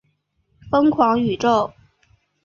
[0.71, 1.71] 疯狂宇宙